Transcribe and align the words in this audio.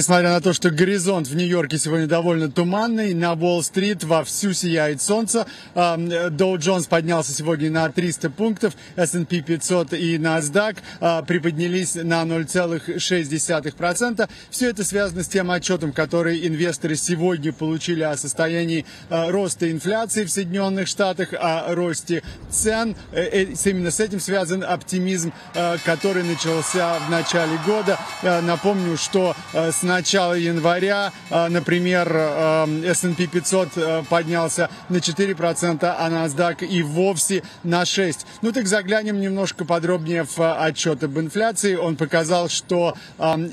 Несмотря 0.00 0.30
на 0.30 0.40
то, 0.40 0.52
что 0.52 0.70
горизонт 0.70 1.26
в 1.26 1.34
Нью-Йорке 1.34 1.76
сегодня 1.76 2.06
довольно 2.06 2.48
туманный, 2.48 3.14
на 3.14 3.32
Уолл-стрит 3.32 4.04
вовсю 4.04 4.52
сияет 4.52 5.02
солнце. 5.02 5.44
Доу 5.74 6.56
Джонс 6.56 6.86
поднялся 6.86 7.34
сегодня 7.34 7.68
на 7.68 7.90
300 7.90 8.30
пунктов, 8.30 8.74
S&P 8.94 9.40
500 9.40 9.94
и 9.94 10.16
NASDAQ 10.16 10.76
а, 11.00 11.22
приподнялись 11.22 11.96
на 11.96 12.22
0,6%. 12.22 14.30
Все 14.50 14.70
это 14.70 14.84
связано 14.84 15.24
с 15.24 15.26
тем 15.26 15.50
отчетом, 15.50 15.92
который 15.92 16.46
инвесторы 16.46 16.94
сегодня 16.94 17.52
получили 17.52 18.04
о 18.04 18.16
состоянии 18.16 18.86
а, 19.10 19.32
роста 19.32 19.68
инфляции 19.68 20.22
в 20.22 20.30
Соединенных 20.30 20.86
Штатах, 20.86 21.30
о 21.32 21.74
росте 21.74 22.22
цен. 22.50 22.94
Э, 23.10 23.24
э, 23.24 23.46
именно 23.64 23.90
с 23.90 23.98
этим 23.98 24.20
связан 24.20 24.62
оптимизм, 24.62 25.32
а, 25.56 25.76
который 25.84 26.22
начался 26.22 27.00
в 27.00 27.10
начале 27.10 27.58
года. 27.66 27.98
Напомню, 28.22 28.96
что 28.96 29.34
с 29.52 29.87
начала 29.88 30.34
января, 30.34 31.12
а, 31.30 31.48
например, 31.48 32.06
S&P 32.84 33.26
500 33.26 34.06
поднялся 34.08 34.68
на 34.88 34.98
4%, 34.98 35.78
а 35.82 36.08
NASDAQ 36.08 36.64
и 36.64 36.82
вовсе 36.82 37.42
на 37.64 37.82
6%. 37.82 38.24
Ну 38.42 38.52
так 38.52 38.68
заглянем 38.68 39.20
немножко 39.20 39.64
подробнее 39.64 40.24
в 40.24 40.38
отчет 40.38 41.02
об 41.02 41.18
инфляции. 41.18 41.74
Он 41.74 41.96
показал, 41.96 42.48
что 42.48 42.94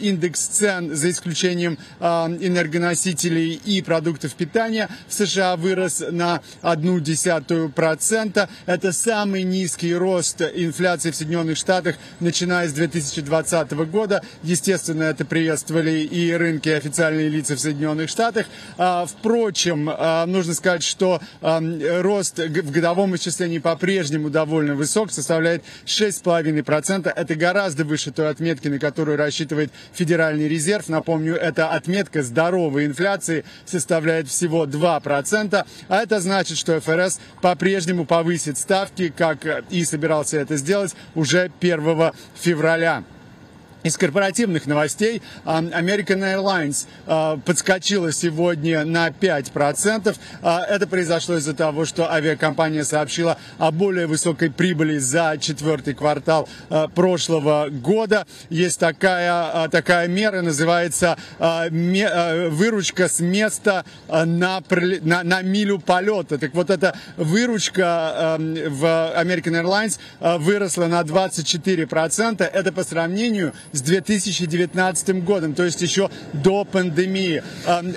индекс 0.00 0.40
цен, 0.40 0.94
за 0.94 1.10
исключением 1.10 1.78
энергоносителей 2.00 3.54
и 3.54 3.80
продуктов 3.80 4.34
питания, 4.34 4.88
в 5.08 5.14
США 5.14 5.56
вырос 5.56 6.02
на 6.10 6.40
0,1%. 6.62 8.48
Это 8.66 8.92
самый 8.92 9.44
низкий 9.44 9.94
рост 9.94 10.42
инфляции 10.42 11.10
в 11.12 11.16
Соединенных 11.16 11.56
Штатах, 11.56 11.96
начиная 12.20 12.68
с 12.68 12.72
2020 12.72 13.72
года. 13.90 14.22
Естественно, 14.42 15.04
это 15.04 15.24
приветствовали 15.24 16.00
и 16.00 16.23
рынки 16.32 16.68
официальные 16.68 17.28
лица 17.28 17.56
в 17.56 17.60
Соединенных 17.60 18.08
Штатах. 18.08 18.46
А, 18.78 19.06
впрочем, 19.06 19.90
а, 19.90 20.26
нужно 20.26 20.54
сказать, 20.54 20.82
что 20.82 21.20
а, 21.40 21.60
рост 22.02 22.38
в 22.38 22.70
годовом 22.70 23.14
исчислении 23.16 23.58
по-прежнему 23.58 24.30
довольно 24.30 24.74
высок, 24.74 25.12
составляет 25.12 25.62
6,5%. 25.86 27.12
Это 27.14 27.34
гораздо 27.34 27.84
выше 27.84 28.10
той 28.10 28.28
отметки, 28.30 28.68
на 28.68 28.78
которую 28.78 29.16
рассчитывает 29.16 29.70
Федеральный 29.92 30.48
резерв. 30.48 30.88
Напомню, 30.88 31.34
эта 31.36 31.68
отметка 31.68 32.22
здоровой 32.22 32.86
инфляции 32.86 33.44
составляет 33.64 34.28
всего 34.28 34.66
2%. 34.66 35.66
А 35.88 36.02
это 36.02 36.20
значит, 36.20 36.58
что 36.58 36.80
ФРС 36.80 37.18
по-прежнему 37.42 38.04
повысит 38.06 38.58
ставки, 38.58 39.12
как 39.16 39.64
и 39.70 39.84
собирался 39.84 40.38
это 40.38 40.56
сделать 40.56 40.94
уже 41.14 41.50
1 41.60 42.12
февраля. 42.34 43.04
Из 43.84 43.98
корпоративных 43.98 44.64
новостей 44.64 45.20
American 45.44 46.22
Airlines 46.22 46.86
подскочила 47.42 48.12
сегодня 48.12 48.82
на 48.86 49.08
5%. 49.08 50.16
Это 50.42 50.86
произошло 50.86 51.36
из-за 51.36 51.52
того, 51.52 51.84
что 51.84 52.10
авиакомпания 52.10 52.82
сообщила 52.82 53.36
о 53.58 53.70
более 53.72 54.06
высокой 54.06 54.50
прибыли 54.50 54.96
за 54.96 55.36
четвертый 55.38 55.92
квартал 55.92 56.48
прошлого 56.94 57.68
года. 57.68 58.26
Есть 58.48 58.80
такая, 58.80 59.68
такая 59.68 60.08
мера, 60.08 60.40
называется 60.40 61.18
выручка 61.38 63.10
с 63.10 63.20
места 63.20 63.84
на, 64.08 64.62
на, 65.02 65.22
на 65.24 65.42
милю 65.42 65.78
полета. 65.78 66.38
Так 66.38 66.54
вот, 66.54 66.70
эта 66.70 66.96
выручка 67.18 68.38
в 68.38 68.84
American 69.14 69.62
Airlines 69.62 69.98
выросла 70.38 70.86
на 70.86 71.02
24%. 71.02 72.42
Это 72.42 72.72
по 72.72 72.82
сравнению 72.82 73.52
с 73.74 73.82
2019 73.82 75.24
годом, 75.24 75.54
то 75.54 75.64
есть 75.64 75.82
еще 75.82 76.10
до 76.32 76.64
пандемии. 76.64 77.42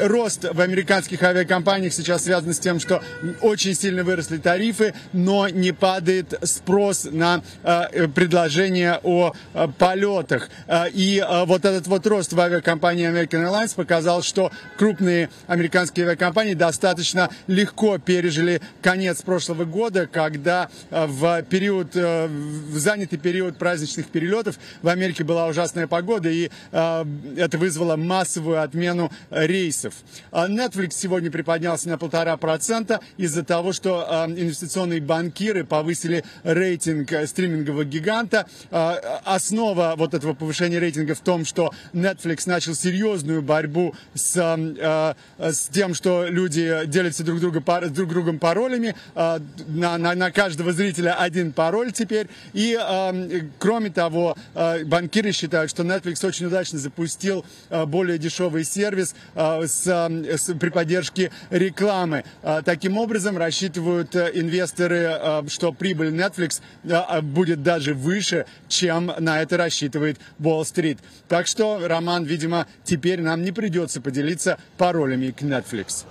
Рост 0.00 0.46
в 0.50 0.60
американских 0.60 1.22
авиакомпаниях 1.22 1.92
сейчас 1.92 2.24
связан 2.24 2.54
с 2.54 2.58
тем, 2.58 2.80
что 2.80 3.02
очень 3.42 3.74
сильно 3.74 4.02
выросли 4.02 4.38
тарифы, 4.38 4.94
но 5.12 5.48
не 5.48 5.72
падает 5.72 6.38
спрос 6.42 7.06
на 7.10 7.42
а, 7.62 7.88
предложение 8.14 9.00
о 9.02 9.34
а, 9.52 9.68
полетах. 9.68 10.48
И 10.94 11.22
вот 11.46 11.64
этот 11.64 11.86
вот 11.86 12.06
рост 12.06 12.32
в 12.32 12.40
авиакомпании 12.40 13.08
American 13.08 13.44
Airlines 13.44 13.74
показал, 13.74 14.22
что 14.22 14.50
крупные 14.78 15.28
американские 15.46 16.06
авиакомпании 16.06 16.54
достаточно 16.54 17.28
легко 17.46 17.98
пережили 17.98 18.62
конец 18.80 19.20
прошлого 19.22 19.64
года, 19.64 20.06
когда 20.06 20.70
в 20.90 21.42
период, 21.42 21.94
в 21.94 22.78
занятый 22.78 23.18
период 23.18 23.58
праздничных 23.58 24.06
перелетов 24.06 24.58
в 24.82 24.88
Америке 24.88 25.22
была 25.24 25.46
ужасная 25.46 25.65
ужасная 25.66 25.88
погода, 25.88 26.28
и 26.28 26.48
э, 26.70 27.04
это 27.36 27.58
вызвало 27.58 27.96
массовую 27.96 28.62
отмену 28.62 29.10
рейсов. 29.30 29.94
А 30.30 30.48
Netflix 30.48 30.92
сегодня 30.92 31.30
приподнялся 31.30 31.88
на 31.88 31.98
полтора 31.98 32.36
процента 32.36 33.00
из-за 33.16 33.42
того, 33.42 33.72
что 33.72 34.06
э, 34.08 34.30
инвестиционные 34.30 35.00
банкиры 35.00 35.64
повысили 35.64 36.24
рейтинг 36.44 37.10
стримингового 37.26 37.84
гиганта. 37.84 38.46
Э, 38.70 38.94
основа 39.24 39.94
вот 39.96 40.14
этого 40.14 40.34
повышения 40.34 40.78
рейтинга 40.78 41.14
в 41.16 41.20
том, 41.20 41.44
что 41.44 41.72
Netflix 41.92 42.44
начал 42.46 42.74
серьезную 42.74 43.42
борьбу 43.42 43.94
с, 44.14 44.36
э, 44.36 45.14
с 45.38 45.68
тем, 45.68 45.94
что 45.94 46.26
люди 46.28 46.86
делятся 46.86 47.24
друг, 47.24 47.40
друга, 47.40 47.60
друг 47.88 48.10
другом 48.10 48.38
паролями. 48.38 48.94
Э, 49.16 49.38
на, 49.66 49.98
на, 49.98 50.14
на 50.14 50.30
каждого 50.30 50.72
зрителя 50.72 51.16
один 51.18 51.52
пароль 51.52 51.90
теперь. 51.90 52.28
И, 52.52 52.78
э, 52.80 53.40
кроме 53.58 53.90
того, 53.90 54.36
э, 54.54 54.84
банкиры 54.84 55.32
считают, 55.32 55.55
что 55.68 55.82
Netflix 55.82 56.26
очень 56.26 56.46
удачно 56.46 56.78
запустил 56.78 57.44
а, 57.70 57.86
более 57.86 58.18
дешевый 58.18 58.64
сервис 58.64 59.14
а, 59.34 59.62
с, 59.66 59.86
с, 59.86 60.54
при 60.54 60.68
поддержке 60.68 61.30
рекламы. 61.50 62.24
А, 62.42 62.62
таким 62.62 62.98
образом, 62.98 63.38
рассчитывают 63.38 64.14
э, 64.14 64.30
инвесторы, 64.34 65.42
что 65.48 65.72
прибыль 65.72 66.08
Netflix 66.08 66.60
будет 67.22 67.62
даже 67.62 67.94
выше, 67.94 68.46
чем 68.68 69.12
на 69.18 69.40
это 69.40 69.56
рассчитывает 69.56 70.18
Wall-Street. 70.38 70.98
Так 71.28 71.46
что, 71.46 71.80
Роман, 71.86 72.24
видимо, 72.24 72.66
теперь 72.84 73.22
нам 73.22 73.42
не 73.42 73.52
придется 73.52 74.00
поделиться 74.00 74.58
паролями 74.76 75.30
к 75.30 75.42
Netflix. 75.42 76.04